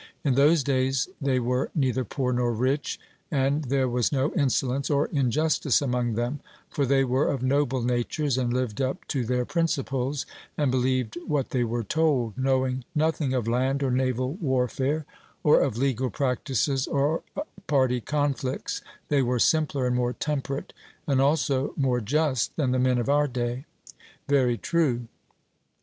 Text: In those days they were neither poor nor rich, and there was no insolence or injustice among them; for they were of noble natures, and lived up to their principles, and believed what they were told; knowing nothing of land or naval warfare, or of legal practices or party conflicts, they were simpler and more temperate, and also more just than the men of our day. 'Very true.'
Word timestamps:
In 0.23 0.33
those 0.33 0.63
days 0.63 1.09
they 1.21 1.39
were 1.39 1.69
neither 1.75 2.03
poor 2.03 2.33
nor 2.33 2.51
rich, 2.53 2.99
and 3.29 3.65
there 3.65 3.87
was 3.87 4.11
no 4.11 4.33
insolence 4.33 4.89
or 4.89 5.05
injustice 5.13 5.79
among 5.79 6.13
them; 6.15 6.39
for 6.71 6.87
they 6.87 7.03
were 7.03 7.27
of 7.27 7.43
noble 7.43 7.83
natures, 7.83 8.35
and 8.35 8.51
lived 8.51 8.81
up 8.81 9.07
to 9.09 9.23
their 9.23 9.45
principles, 9.45 10.25
and 10.57 10.71
believed 10.71 11.19
what 11.27 11.51
they 11.51 11.63
were 11.63 11.83
told; 11.83 12.35
knowing 12.35 12.83
nothing 12.95 13.35
of 13.35 13.47
land 13.47 13.83
or 13.83 13.91
naval 13.91 14.33
warfare, 14.41 15.05
or 15.43 15.59
of 15.61 15.77
legal 15.77 16.09
practices 16.09 16.87
or 16.87 17.21
party 17.67 18.01
conflicts, 18.01 18.81
they 19.09 19.21
were 19.21 19.37
simpler 19.37 19.85
and 19.85 19.95
more 19.95 20.13
temperate, 20.13 20.73
and 21.05 21.21
also 21.21 21.75
more 21.77 22.01
just 22.01 22.55
than 22.55 22.71
the 22.71 22.79
men 22.79 22.97
of 22.97 23.07
our 23.07 23.27
day. 23.27 23.65
'Very 24.27 24.57
true.' 24.57 25.05